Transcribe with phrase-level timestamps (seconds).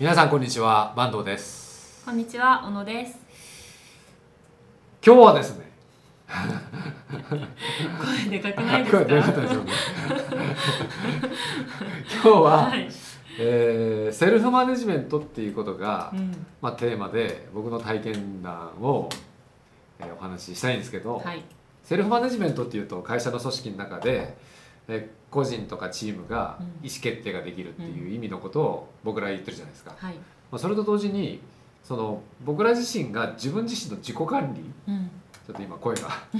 [0.00, 2.02] 皆さんこんにちは坂東です。
[2.06, 3.18] こんにちは小野です。
[5.04, 5.70] 今日はですね
[8.28, 9.02] 声でかくないですか？
[12.22, 12.40] 今日は、
[12.70, 12.88] はい、
[13.38, 19.08] えーセルフマネジメントっていうことが、うん、まあ、テーマで僕の体験談を、
[19.98, 21.44] えーお話ししたいんですけど、はい。
[21.82, 24.34] セルフマネジメントっていうと会社の組織の中で、
[24.88, 26.66] えー個人とかチームがうん。
[26.88, 30.20] 意思決定ができるっていう意味のことを僕ら言ってるじゃないですか、はい、ま
[30.52, 31.40] あ、それと同時に
[31.84, 34.60] その僕ら自身が自分自身の自己管理
[34.92, 35.10] うん、
[35.46, 36.08] ちょっと今声が。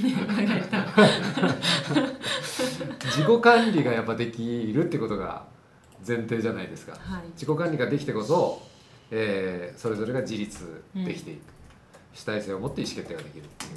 [3.04, 5.44] 自己管理がやっぱできるってことが
[6.06, 6.92] 前提じゃないですか。
[6.92, 8.62] はい、自己管理ができてこそ、
[9.10, 11.40] えーそれぞれが自立できていく、
[12.14, 13.70] 主体性を持って意思決定ができるっていう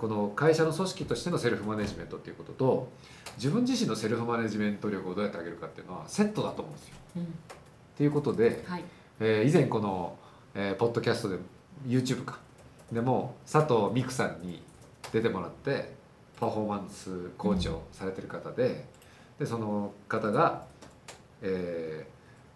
[0.00, 2.88] この会社の組織としてのセルフマネジメントっていうことと
[3.36, 6.94] 自分自身のセルフマネジメント力をどうやって上げるかっていうのはセットだと思うんですよ。
[7.16, 7.26] うん、っ
[7.96, 8.84] ていうことで、はい、
[9.20, 10.16] えー以前この、
[10.54, 11.38] えーポッドキャストで
[11.86, 12.38] YouTube か。
[12.92, 14.62] でも佐藤美久さんに
[15.12, 15.92] 出てもらって
[16.38, 18.84] パフォーマンスコーチをされてる方で,、
[19.38, 20.64] でその方が、
[21.40, 22.12] えー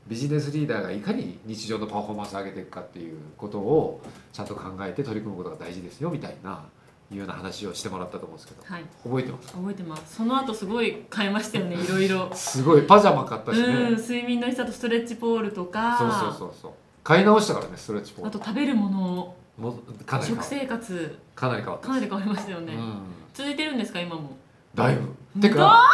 [0.09, 4.01] ビジネスリーダーがいかに日常のパフォーマンスを上げていくかっていうことを
[4.33, 6.65] ちゃんと考えて取り組むことが大事ですよみたいな
[7.11, 9.53] いうような話をしてもらったと思うんですけどはい、覚えてます？
[9.53, 10.17] 覚えてます。
[10.17, 12.31] その後すごい変えましたよね、 いろいろ。
[12.35, 16.73] すごいパジャマ買ったしね、うん、睡眠の日とストレッチポールとか、そうそうそうそう。
[17.05, 18.29] 買い直したからねストレッチポール。
[18.29, 22.75] あと食べるもの、もかなり食生活、かなり変わったかなり変わりましたよね。
[22.75, 22.99] うん。
[23.33, 24.37] 続いてるんですか、今も。
[24.75, 25.41] だいぶ。
[25.41, 25.85] てか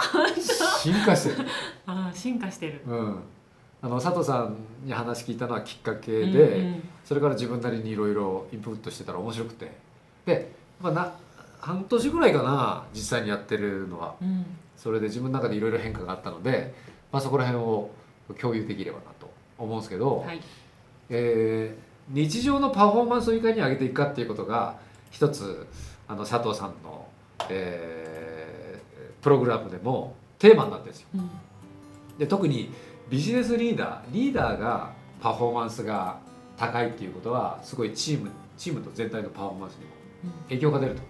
[0.80, 1.48] 進化してる、
[1.86, 2.80] ああ、進化してる。
[2.86, 3.18] うん、
[3.82, 6.88] あの佐藤さんに話聞いたのはきっかけで、うんうん。
[7.04, 9.72] それから自分なりにいろいろインプットしてたら面白くて。
[10.24, 10.52] で、
[10.82, 11.12] まあ、な
[11.60, 14.14] 半年ぐらいかな実際にやってるのは。
[14.20, 14.44] うん、
[14.76, 16.74] それで自分の中でいろいろ変化があったので、
[17.10, 17.90] まあ、そこら辺を
[18.40, 20.40] 共有できればなと思うんですけど、はい、
[21.10, 24.76] えー日常のパフォーマンスをいかに上げていくかっていうことが
[25.12, 25.68] 一つ
[26.08, 27.06] あの佐藤さんの、
[27.48, 28.52] えー
[29.22, 31.08] プログラムでもテーマになってるんですよ。
[31.14, 31.30] うん、
[32.18, 32.70] で特に
[33.08, 36.18] ビジネスリーダーリーダーがパフォーマンスが
[36.56, 39.92] 高いっていうことはすごいチームチームと全体のパフォーマンスにも
[40.48, 41.02] 影響が出ると。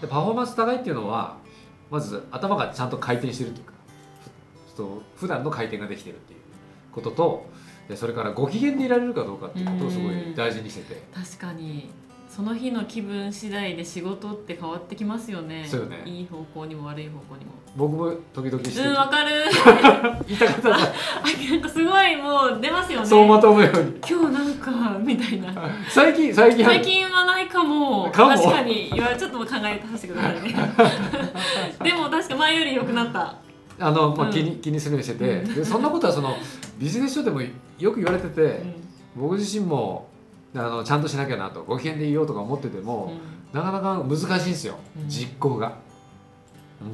[0.00, 1.36] でパフォーマンス高いっていうのは
[1.90, 3.72] まず頭がちゃんと回転してるというか
[4.68, 6.40] ふと普段の回転ができてるっていう
[6.92, 7.46] ことと
[7.88, 11.02] でそれからご機嫌でいられるかどうかっていうことをすごい大事にしてて。
[11.14, 11.90] 確かに
[12.28, 15.66] その日の気分次第で仕事って変わってきますよね。
[15.66, 16.02] そうよね。
[16.04, 17.52] いい方向にも悪い方向にも。
[17.74, 19.30] 僕も時々してうんわかる。
[20.28, 20.78] 言いたかったか
[21.68, 23.06] すごいもう出ますよね。
[23.06, 23.96] そうまとむように。
[24.08, 25.52] 今日なんかみたいな。
[25.88, 26.64] 最近最近。
[26.64, 28.10] 最近はないかも。
[28.10, 28.30] かも。
[28.30, 28.90] 確かに。
[28.94, 30.54] 言われちょっと考えさせてくださいね。
[31.82, 33.34] でも確か前より良くなった。
[33.80, 34.32] あの、まあ、うん。
[34.32, 35.54] 気に気にするようにしてて、うん。
[35.54, 36.36] でそんなことはその
[36.78, 37.40] ビジネス書でも
[37.78, 38.74] よく言われてて、うん。
[39.16, 40.07] 僕自身も
[40.54, 43.12] あのちゃんとしなきゃなとご機嫌でいようとか思ってても、
[43.52, 45.08] なかなか難しいんですよ、うん。
[45.08, 45.76] 実行が。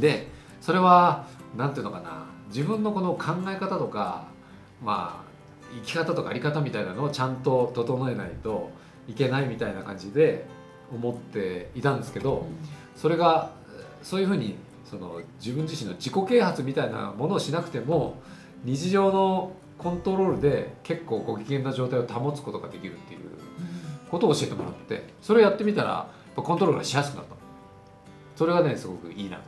[0.01, 0.29] で
[0.61, 1.27] それは
[1.57, 4.27] なんていうのかな自分のこの考え方とか
[4.83, 5.25] まあ
[5.75, 8.71] 生き方とかあり方みたいなのをちゃんと整えないと
[9.09, 10.47] いけないみたいな感じで
[10.93, 12.47] 思っていたんですけど、
[12.97, 13.51] それが
[14.03, 18.23] そういうふうにその自分自身の自己啓発みたいなものをしなくても
[18.65, 23.21] 日常のコントロールで結構ご機嫌な状態を保つことができるっていう
[24.15, 27.35] ことを教えてもらってそれをやってみたらコントロールがしやすくなった。
[28.37, 29.43] それがねすごくいいなと。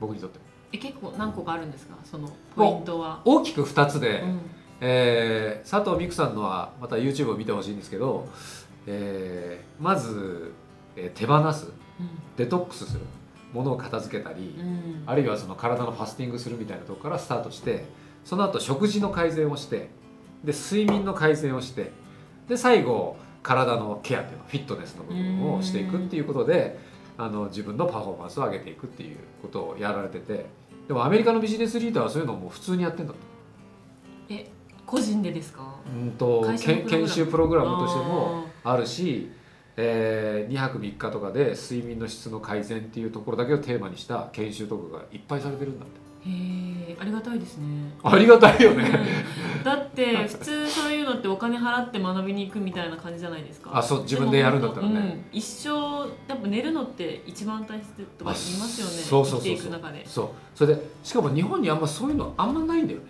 [0.00, 0.38] 僕にとって
[0.72, 1.94] え結構何個かあるんですか？
[2.04, 4.40] そのポイントは、大きく2つで、うん。
[4.80, 8.26] えー佐藤美久さんのはまた YouTube を見てほしいんですけど、
[8.86, 10.52] えーまず、
[10.96, 11.70] えー手放す。
[12.36, 13.00] デトックスする。
[13.52, 14.66] ものを片付けたり、うん。
[14.66, 17.84] うんあるいはその体のファスティングするみたいなところからスタートして
[18.24, 19.90] その後食事の改善をして
[20.44, 21.90] で睡眠の改善をして
[22.48, 26.78] で最後体のケアっていうのフィットネスの部分をしていくっていうことで
[27.18, 30.46] あの自分のパフォーマンスを上げていくっていうことをやられてて
[30.88, 33.18] でもアメリカのビジネスリーダーはそういうのをもう普通にやってんだと。
[34.28, 34.48] え
[34.86, 35.76] 個人でですか？
[35.94, 39.30] うんと研修プログラムとしてもあるし、
[39.76, 47.66] え2泊3日とかで睡眠の質の改善っていうところだけをテーマにした研修とかがいっぱいされてるんだってへえありがたいですね。
[48.02, 48.84] ありがたいよね、
[49.58, 49.64] うん。
[49.64, 53.70] だって 普通そういうのってお金払って学びに行くみたいな感じじゃないですか。
[53.74, 54.98] あそう自分でやるんだったらね。
[54.98, 55.24] うん。
[55.32, 55.68] 一生
[56.28, 58.92] やっぱ寝るのって一番大切とか言いますよね。
[59.02, 59.40] あそうそうそうそう。
[59.40, 60.28] 生きていく中で、そう。
[60.54, 63.04] それでしかも日本にあんまそういうのあんまないんだよね。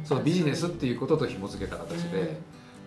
[0.00, 0.06] うん。
[0.06, 2.36] そのビジネスっていうことと紐付けた形で、うん。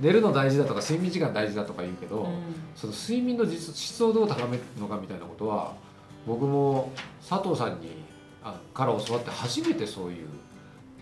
[0.06, 2.28] 寝るの大事だとか睡眠時間大事だとか言うけど、うん。
[2.76, 5.74] その睡眠の実質をどう高めるのかみたいなことは
[6.28, 6.92] 僕も
[7.28, 8.11] 佐藤さんにあ
[8.74, 10.28] から教わって初めてそういう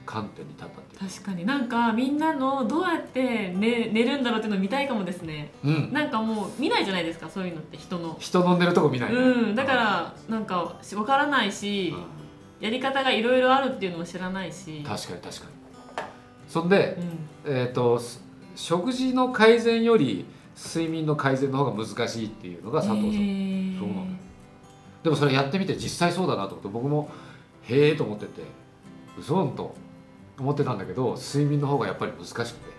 [0.06, 1.10] 観点に立ったっていう。
[1.12, 1.46] 確かに。
[1.46, 5.52] なんかみんなのどうやって寝寝るんだろうっていうのを見たいかもですね。
[5.64, 5.94] うん。
[5.94, 7.78] なんかもう見ないじゃないですかそういうのって。
[7.78, 8.18] 人の。
[8.20, 9.56] 人の寝るとこ見ないねうん。
[9.56, 12.04] だからなんかわからないしうん。
[12.66, 14.84] やり方がいろいろあるっていうのも知らないし。
[14.84, 15.52] 確かに確かに。
[16.48, 16.98] そんで
[17.46, 17.54] う、ん。
[17.54, 18.24] えー、とす
[18.56, 20.26] 食事の改善より
[20.58, 23.80] 睡眠の改善の方が難しいっていうのが佐藤さん、へー。
[23.80, 24.08] そうなの。
[25.04, 27.10] でもそれやってみて実際そうだなと思って僕も
[27.64, 28.42] へえと思ってて
[29.18, 29.76] 嘘んと
[30.40, 32.70] 思ってたんだけど睡眠の方がやっぱり難しくて。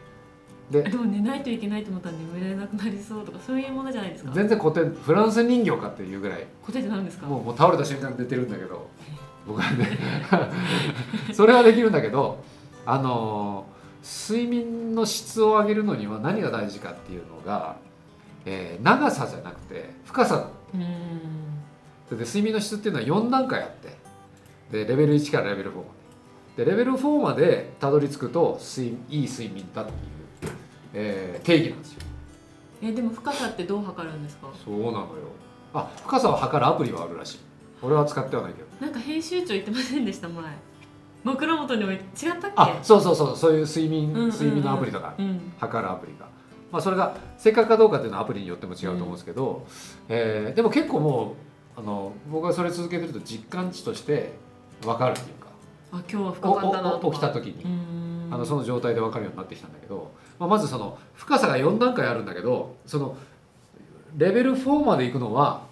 [0.70, 4.30] ででも寝ないといけないと思ったら眠れなくなりそうとかそういうものじゃないですか？
[4.32, 6.46] 全然古典フランス人形かっていうぐらい。
[6.64, 7.26] 答えって何ですか？
[7.26, 8.88] もうもう倒れた瞬間寝てるんだけど
[9.48, 9.98] 僕はね。
[11.34, 12.38] それはできるんだけど
[12.86, 13.80] あのー
[14.32, 17.76] 睡眠の質を上げるのには何が大事かっていうのが、
[18.46, 20.48] えー長さじゃなくて深さ。
[20.72, 23.88] で睡眠の質っていうのは4段階あって
[24.70, 25.82] でレベル1からレベル4ま
[26.56, 30.52] ででレベル4までたどり着くと睡いい睡眠だっていう、
[30.94, 32.00] えー定義なんですよ。
[32.82, 34.48] えでも深さってどう測るんですか？
[34.64, 35.06] そうなのよ。
[35.74, 37.38] あ深さを測るアプリはあるらしい。
[37.82, 38.68] 俺は使ってはないけど。
[38.84, 40.44] なんか編集長言ってませんでした前。
[41.22, 42.52] 枕元に置いて違ったっけ？
[42.56, 43.36] あそうそうそう。
[43.36, 44.30] そういう睡眠、うんうんうん。
[44.30, 45.52] 睡眠のアプリとかうん。
[45.58, 46.26] 測るアプリが、
[46.72, 49.66] まあ、それが正確かどうかっていうのはアプリによっても違うと思うんですけど、
[50.08, 51.34] えーでも結構も
[51.76, 54.32] うあの僕がそれ続けてると実感値として
[54.82, 55.46] 分かるっていうか。
[55.92, 56.68] あ今日は深おか。
[56.68, 58.00] ったな起きた時に。
[58.32, 63.16] あのその状態で分かるようになってきたんだけど、まあ、まずその深さが4段階あるんだけどその
[64.16, 65.66] レベル4まで行くのは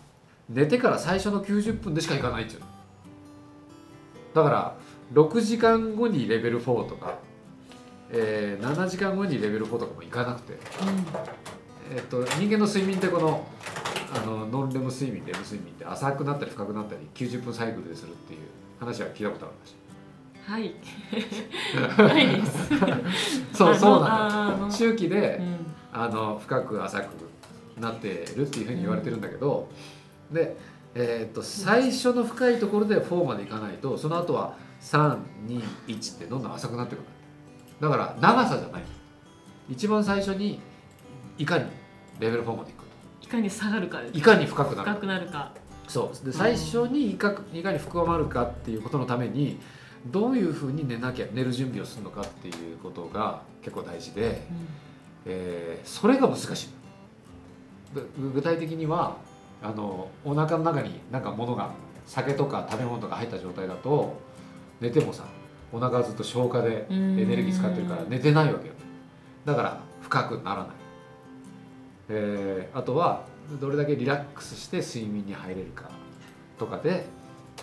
[0.48, 2.60] 寝てから最初の90分でしか行かないっていう。
[2.60, 2.66] の
[4.34, 4.74] だから
[5.12, 7.18] 6時間後にレベル4とか、
[8.10, 10.58] えー7時間後にレベル4とかも行かなくて、
[11.94, 13.46] えっと人間の睡眠ってこの
[14.14, 18.40] あのノンレム睡眠レム睡眠って浅くなったり深くなったり90分サイクルでするっていう
[18.78, 19.78] 話は聞いたことあるらしい
[20.48, 20.74] はい。
[22.14, 22.68] ないです。
[23.52, 24.14] そうそうなの。
[24.14, 24.54] あの。
[24.54, 25.58] あの周期でうん。
[25.92, 27.08] あの深く浅く
[27.78, 29.68] なってるっていうふうに言われてるんだけど、
[30.30, 30.56] で、
[30.94, 37.04] えー、と最初の深いところで4までいかないとその後は321ってどんどん浅くなってくる。
[37.80, 38.82] だから長さじゃない。
[39.68, 40.60] 一番最初に
[41.36, 41.64] いかに
[42.18, 42.84] レベル4までいくか。
[43.22, 45.52] いかに下がるかといかに深くなる深かくなるか
[45.88, 46.26] そう。
[46.26, 49.58] で最初にいかいかに深まるかっていうことのために
[50.06, 54.42] どういうふうに寝なきゃ寝る準備をするのかっていうことが結構大事で。
[55.26, 56.68] えーそれが難しい。
[57.94, 59.16] ぐ具体的には
[59.62, 61.70] あのお腹の中になんか物が
[62.06, 64.16] 酒とか食べ物とか入った状態だと
[64.80, 65.24] 寝てもさ
[65.72, 68.74] お腹がずっと消化でエネルギー使ってるから寝てないわけよ。
[69.44, 70.68] だから深くならない、
[72.10, 73.24] えーあとは
[73.60, 75.90] どれだけリラックスして睡眠に入れるか
[76.58, 77.06] とかで、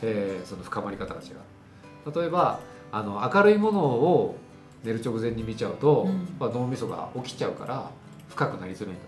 [0.01, 2.19] えーその深まり方が違う。
[2.19, 2.59] 例えば
[2.91, 4.35] あの明るいものを
[4.83, 6.35] 寝る直前に見ちゃうと、うん。
[6.39, 7.89] まあ、脳みそが起きちゃうから
[8.29, 9.01] 深くなりづらいんだ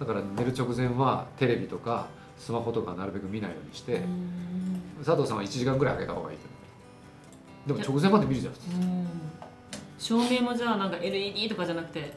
[0.00, 2.08] だから寝る直前はテレビとか
[2.38, 5.04] スマホとかなるべく見ないようにして、うん。
[5.04, 6.38] 佐藤さんは1時間ぐらい空けた方がいい
[7.66, 8.54] でも直前まで見るじゃん
[9.98, 12.12] 照明もじゃあなんか LED とかじゃなくて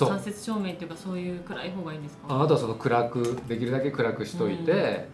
[0.00, 2.24] 間接照明っていうかそういう暗い方がいいんですか？
[2.28, 5.08] ああとはその暗くできるだけ暗くしといて、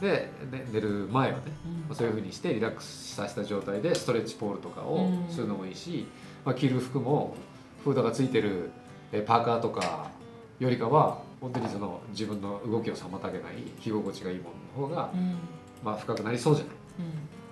[0.00, 1.44] で、ね、寝る前はね
[1.88, 1.96] うん。
[1.96, 5.32] そういうふうにしてリラックスさせた状態でストレッチポールとかをうん。
[5.32, 6.06] するのもいいし、
[6.44, 7.36] まあ、着る服も
[7.84, 8.70] フードがついてる
[9.12, 10.10] えパーカーとか
[10.58, 15.36] よりかは本当にその自分の動きを妨げない着心地がいいものの方が、うん。
[15.84, 17.04] まあ、深くなりそうじゃない、うん。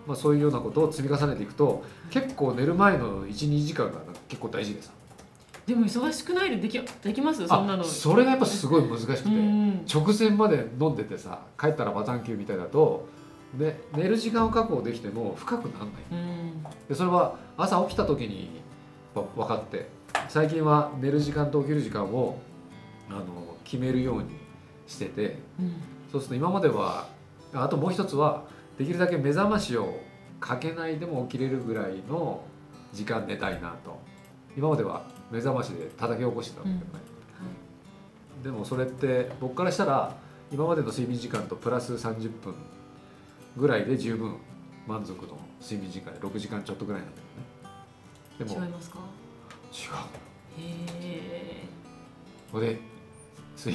[0.08, 4.90] まあ、そういうようなことを積み重ねていくと結構寝る前の12時間が結構大事でさ
[5.66, 7.46] でも忙しくないでできできます？
[7.46, 7.82] そんなの。
[7.82, 9.28] あそれがやっぱすごい難しくて。
[9.28, 9.84] うん。
[9.86, 13.06] 直前まで飲んでてさ帰ったらバタンキューみたいだと
[13.54, 15.94] で寝る時間を確保できても深くならない。
[16.10, 16.62] うん。
[16.88, 18.60] でそれは朝起きた時に
[19.14, 19.88] わ分かって。
[20.28, 22.38] 最近は寝る時間と起きる時間を
[23.08, 24.30] あの決めるように
[24.86, 25.38] してて。
[25.60, 25.74] うん。
[26.10, 27.08] そうすると今までは
[27.54, 28.44] あともう一つは
[28.78, 29.98] できるだけ目覚ましを
[30.40, 32.42] かけないでも起きれるぐらいの
[32.92, 33.98] 時間寝たいなと。
[34.56, 37.04] 今までは目覚ましで叩き起こしてたんだけどね、
[38.44, 40.14] でもそれって僕からしたら
[40.52, 42.54] 今までの睡眠時間とプラス30分
[43.56, 44.36] ぐらいで十分
[44.86, 47.32] 満足の睡眠時間で6時間ちょっとぐらいなんだよね。
[48.38, 48.98] でも違いますか？
[49.72, 50.60] 違う。
[50.60, 51.68] へえ
[52.52, 52.80] これで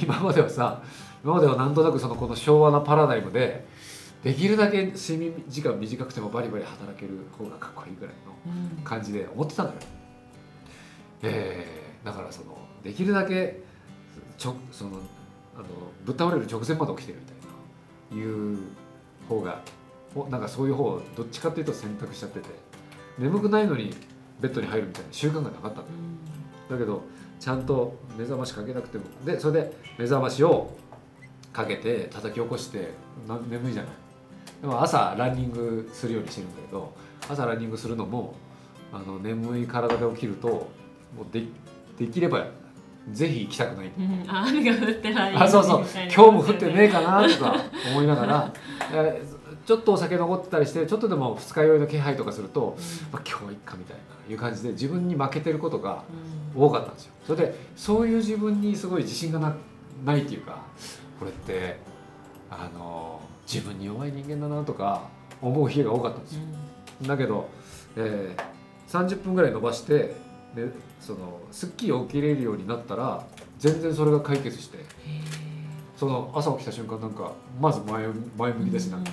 [0.00, 0.82] 今まではさ
[1.24, 3.66] 今まではなんとなくそのこの昭和なパラダイムで
[4.22, 8.84] できるだけ睡眠時間短くてもバリバリ働ける方がかっこいいぐらいのうん。
[8.84, 9.78] 感じで思ってたんだよ、
[11.22, 13.60] えーだからそのできるだけ
[14.38, 14.98] ちょその
[15.56, 15.64] あの
[16.04, 18.58] ぶっ倒れる直前まで起きてるみたいないう
[19.28, 19.60] 方が
[20.14, 22.48] おなんかそういう方をどっちかっていうと選択しちゃってて
[23.18, 23.92] 眠くないのに
[24.40, 25.86] ベッドに入るみたいな習慣がなかったんだよ。
[26.70, 26.78] うん。
[26.78, 27.02] だけど
[27.40, 30.70] ちゃんと目覚ましかけなくてもでそれで目覚ましを
[31.52, 32.92] かけて叩き起こして
[33.26, 33.92] な眠いじゃない。
[34.62, 36.94] でも朝ランニングするようにしてるんだけど
[37.28, 38.34] 朝ランニングするのも
[38.92, 40.68] あの眠い体で起きると
[41.16, 41.44] もうで
[41.98, 42.46] できれば
[43.10, 43.86] ぜひ行きたくない。
[43.98, 44.24] うん。
[44.28, 45.34] あ雨が降ってない。
[45.34, 45.84] あそうそう。
[46.14, 47.56] 今日も降ってねえかなとか
[47.90, 48.52] 思いながら。
[48.92, 49.22] え
[49.66, 52.74] ちょっとお酒残ってたりしてちょっとでも二日酔いの気配とかすると、
[53.12, 56.04] まあ、今日はいっかみたいないう感じで自分に負けてることが
[56.54, 56.62] うん。
[56.62, 57.12] 多かったんですよ。
[57.26, 59.54] それでそういう自分にすごい自信がな
[60.04, 60.62] ないっていうか
[61.18, 61.78] これって
[62.50, 65.02] あの自分に弱い人間だなとか
[65.42, 66.40] 思う日が多かったんですよ。
[67.06, 67.48] だけど、
[67.96, 70.16] えー30分ぐらい伸ばして
[70.66, 73.24] でそのすっきり起きれるようになったら
[73.58, 74.82] 全然それが解決してへ
[75.96, 78.98] その朝起きた瞬間なんかまず前前向きだしな。
[78.98, 79.10] んか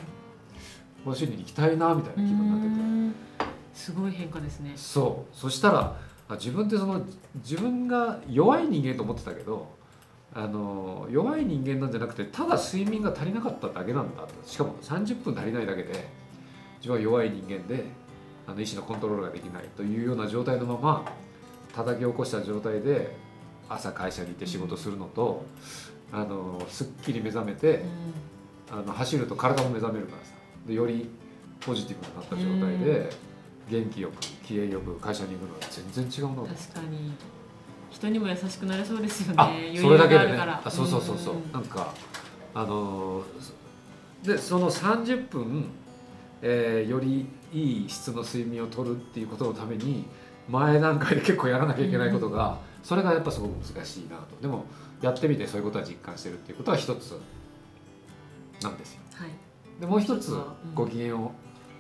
[1.03, 3.49] 甲子園に行きたいなみたいな気分になってて。
[3.49, 4.73] てすごい変化ですね。
[4.75, 5.35] そう。
[5.35, 5.97] そしたら
[6.27, 7.01] あ自分ってその
[7.35, 9.67] 自分が弱い人間と思ってたけど
[10.33, 14.23] あの弱い人間なんじゃなくてただ睡眠が足りなかっただけなんだ。
[14.23, 16.07] としかも30分足りないだけで
[16.77, 17.85] 自分は弱い人間で
[18.47, 21.05] あの意思のコントロールができないというような状態のまま
[21.75, 23.15] 叩き起こした状態で
[23.67, 25.43] 朝会社に行って仕事するのと、
[26.11, 27.83] あのすっきり目覚めて、
[28.71, 30.33] あの走ると体も目覚めるからさ。
[30.65, 31.09] でより
[31.59, 33.09] ポジティブになった状態で、
[33.69, 35.59] 元気よく気合よく会社に行くのは
[35.91, 37.13] 全然違うなと確かに。
[37.89, 39.73] 人にも優しくなれそうですよね。
[39.75, 40.37] それだけでね。
[40.37, 41.93] があそうそうそうそう、んなんか
[42.53, 43.25] あのー
[44.27, 45.65] でその30分、
[46.41, 50.05] えーよりいい質の睡眠をとるっていうことのために
[50.47, 54.41] 前段階で結構やらなきゃいけないことが、それがやっぱすごく難しいなと。
[54.41, 54.65] でも
[55.01, 57.19] やってみてそういうことは実感してるっていうことは一つ
[58.61, 59.01] なんですよ。
[59.13, 59.29] はい。
[59.79, 60.33] でもう一つ
[60.73, 61.31] ご機嫌を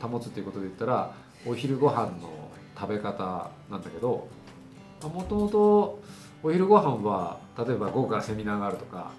[0.01, 1.13] 保つっていうことで言ったら
[1.45, 2.29] お昼ご飯の
[2.77, 4.27] 食べ方なんだけど
[5.01, 5.99] もともと
[6.43, 9.11] お昼ご飯は例えば午後からセミナーがあるとか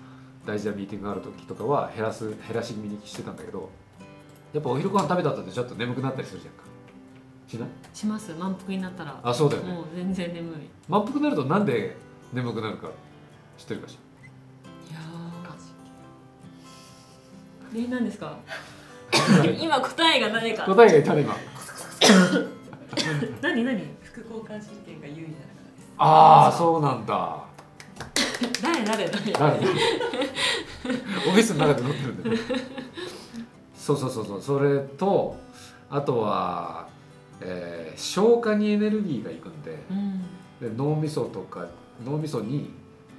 [0.45, 3.71] 大事なミーティングがある時とかは減らす減らし気味にしてたんだけど
[4.53, 6.65] やっぱお昼ご飯食べた後ってちょっと眠くなったりするじゃんか
[7.49, 7.69] しない？
[7.95, 8.33] します。
[8.39, 9.21] 満腹になったら。
[9.23, 9.73] あそうだよね。
[9.73, 10.65] もう全然眠い。
[10.65, 11.97] い満腹になるとなんで
[12.33, 12.89] 眠くなるか
[13.57, 13.99] 知ってるかし
[14.93, 18.37] やーえ何ですか？
[19.13, 20.65] ら今答えが何か。
[20.65, 21.37] 答えがいたね今
[23.43, 23.83] 何何？
[24.03, 27.45] 副交感神経が優位なからですああそうなんだ。
[28.63, 29.33] 誰誰誰？
[29.33, 29.57] 誰？
[29.57, 32.37] オフィスの中で乗ってるんだよ。
[33.77, 34.43] そうそうそうそう。
[34.43, 35.37] それと
[35.91, 36.89] あとは、
[37.41, 40.23] えー消化にエネルギーがいくんでうん。
[40.61, 41.67] で脳みそとか
[42.05, 42.71] 脳みそに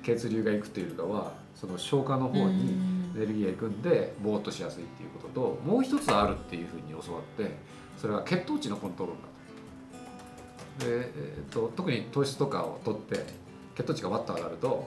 [0.04, 2.76] 血流がいくっていうよりかはその消化の方に
[3.16, 7.56] エネルギーがいくんでぼーっとしやすいっていうことともう一つあるっていうふうに教わって
[7.98, 13.26] それは血糖値のコントロールだとで、えーと特に糖質とかを取って
[13.76, 14.86] 血糖値がわっと上がると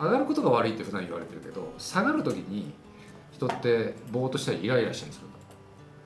[0.00, 2.72] 上がることが悪いって普段言われてるけど下がる時に
[3.32, 5.26] 人ってぼーっとしたりイライラしたりする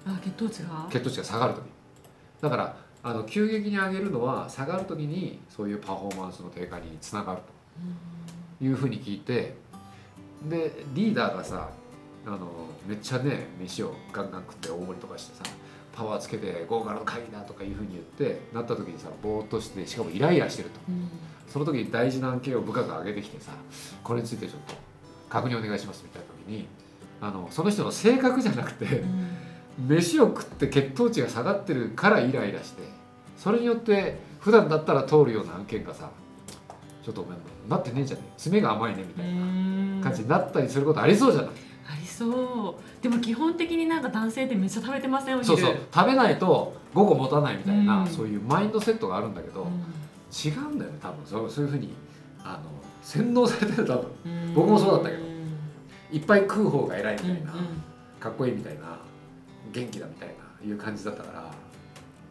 [0.06, 0.88] あ血糖値が？
[0.90, 1.62] 血糖値が下がる時
[2.40, 7.60] だからあの急激に上げるのは下がる時にそういうパフォーマンスの低下につながると。
[8.62, 9.54] いうふうに聞いて
[10.48, 11.70] でリーダーがさ
[12.26, 12.38] あの
[12.86, 15.50] めっちゃね飯をガンガン食って大盛りとかしてさ
[15.92, 20.80] パワーつけて豪華な会議だとかいうふうに言ってなった時にさぼーっとしてしかもイライラしてると。
[20.88, 21.08] うん。
[21.48, 23.50] その時に大事な案件を部下が上げてきてさ
[24.04, 24.74] これについてちょっと
[25.28, 26.68] 確認お願いしますみたいな時に
[27.20, 29.28] あのその人の性格じゃなくてうん
[29.86, 32.82] 飯を食って血糖値が下がってるからイライラして
[33.36, 36.10] それによって普段だったら通るような案件がさ
[37.02, 37.36] ちょっとお前
[37.68, 41.50] なってねえじゃねえ爪が甘いねみたいな感じになったりすることありそうじゃない、
[41.90, 42.26] ありそ
[42.78, 43.02] う。
[43.02, 45.56] でも基本的になんか男性ってめっちゃ食べてませんお昼。
[45.56, 45.76] そうそう。
[45.92, 48.06] 食べないと午後持たないみたいな、うん。
[48.06, 49.68] そういうマインドセットがあるんだけど、うん。
[49.70, 51.26] 違うんだよね多分。
[51.26, 51.94] そうそういうふうに
[52.44, 52.70] あの
[53.02, 54.10] 洗脳されてる多分。
[54.26, 54.54] うん。
[54.54, 55.22] 僕もそうだったけど。
[55.22, 56.16] うん。
[56.16, 57.44] いっぱい食う方が偉いみたいな、うん。
[58.18, 58.98] かっこいいみたいな
[59.72, 60.34] 元気だみたいな
[60.66, 61.54] いう感じだったから。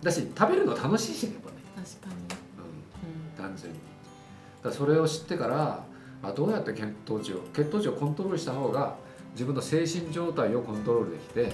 [0.01, 2.15] だし食べるの楽しいしねやっぱね、確かに。
[2.15, 3.79] うん、単純に。
[4.63, 5.83] だそれを知ってから
[6.21, 8.95] あどうやって血糖値を血糖値をコントロールした方が
[9.33, 11.51] 自分の精神状態をコントロールできて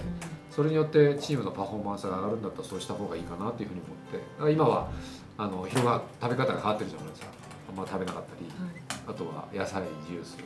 [0.50, 4.18] それによってチームのパフォーマンスが上がるんだったらそうした方がいいかなっていうふうに思って。
[4.18, 4.90] だから今は
[5.38, 7.28] あの昼が食べ方が変わってるじゃないですか。
[7.70, 8.46] あんま食べなかったり。
[8.46, 8.76] うんはい。
[9.08, 10.38] あとは野菜ジュース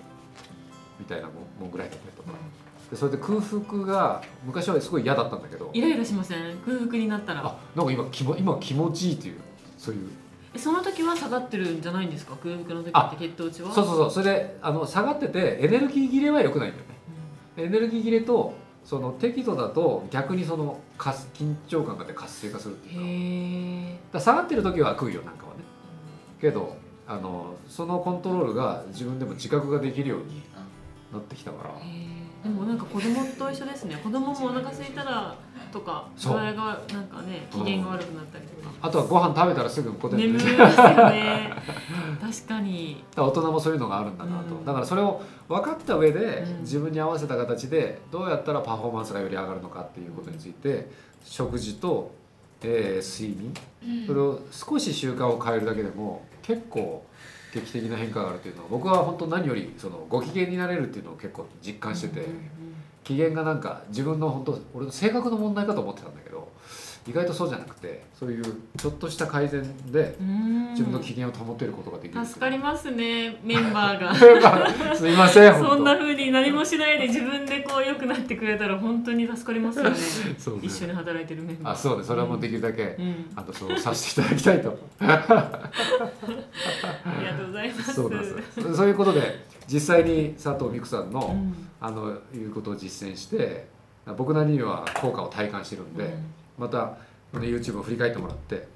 [1.00, 1.28] みたいな
[1.60, 2.32] もんぐらいだったりとか。
[2.32, 2.38] で
[2.96, 5.70] それで空腹が昔はすごい嫌だったんだけど。
[5.74, 6.58] イライラしません？
[6.66, 7.46] 空腹になったら。
[7.46, 9.36] あなんか今気も今気持ちいいっていう
[9.78, 10.10] そういう。
[10.54, 12.36] えその時は下がってるんじゃないんですか？
[12.38, 13.72] 空腹の時あって血糖値は？
[13.72, 14.12] そうそうそう。
[14.12, 16.96] それであの下がっててエネルギー切れは良くないんだよね
[17.58, 18.54] エネルギー切れと
[18.84, 24.18] その適度だと逆にその緊張感があって活性化するっていうか。
[24.18, 25.60] だ下がってる時は食うよなんかはね。
[26.42, 26.76] けど
[27.08, 30.42] あのそのコントロールが自分でも自覚ができるように
[31.12, 31.70] なってきたから
[32.44, 33.96] でもなんか子供と一緒ですね。
[34.02, 35.36] 子供もお腹空いたら
[35.74, 36.34] とかそう。
[36.34, 38.74] 具合がなんかね機嫌が悪くなったりとか。
[38.82, 41.52] あとはご飯食べたらすぐこて眠いですよね。
[42.22, 43.04] 確かに。
[43.16, 44.66] ら大人もそういうのがあるんだなと、うん。
[44.66, 46.62] だからそれを分かった上でうん。
[46.62, 50.90] 自分に合わせた形でどうやったらパフォーマンスがより上がるのかっていうことについて
[51.26, 52.12] 食事と、
[52.62, 53.54] えー睡眠。
[54.08, 57.04] それを少し習慣を変えるだけでも結構
[57.54, 62.26] 劇的な変化があるっていうのは僕は本当何よりそのご機嫌になれるっていうのを結構実感してて、
[63.04, 66.48] 機嫌がなんか自分の本当俺の性格の問題かと思ってたんだけど
[67.08, 68.44] 意外とそうじゃなくてそういう
[68.78, 70.16] ちょっとした改善で
[70.72, 74.10] 自分の機嫌を保てることができる助かりますねメンバーが。
[74.90, 75.70] ますいません 本当。
[75.70, 79.96] そんな風に何もしないで自分でこう良くなってくれたら本当に助かりますよね。
[80.38, 80.62] そうね。
[80.64, 81.74] 一緒に働いてるメンバー。
[81.74, 83.26] あそうねそれはもうできるだけ、うん。
[83.36, 84.78] あとそうさせていただきたいと
[87.50, 87.94] ございます。
[87.94, 88.76] そうなんです。
[88.76, 91.70] そういうことで実際に佐藤美久さんの、うん。
[91.82, 93.68] あのいうことを実践して
[94.18, 96.14] 僕なりには効果を体感してるんで、
[96.58, 96.98] また、
[97.34, 98.68] ね、YouTube を振り返ってもらって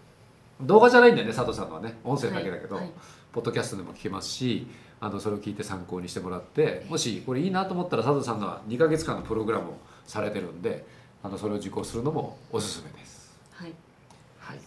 [0.61, 2.93] 動画じゃないんだよね佐藤さんのはね音声だけだけど、はいはい。
[3.31, 4.67] ポッドキャストでも聞けますし
[4.99, 9.73] あのそれを聞いて参考にしてもらってもしこれいいなと思ったら佐藤さんのは2ヶ月間のプログラムを
[10.05, 10.85] されてるんで
[11.21, 13.37] あのそれを受講するのもおすすめです。
[13.51, 13.73] はい。
[14.39, 14.59] はい、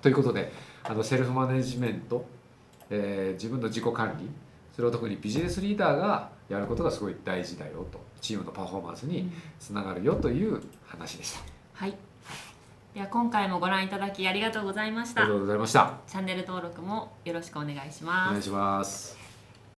[0.00, 2.24] ということであのセルフマネジメント、
[2.90, 4.28] えー自分の自己管理
[4.74, 11.40] それを特にビジネスリーダーがやることがすごい大事だよとチームのパフォーマンスにつながるよという話でした。
[11.74, 11.94] はい
[12.94, 15.92] では今回もご覧いただきありがとうございましたありがとうございました。
[16.06, 19.25] チャンネル登録もよろしくお願いしおます願いします。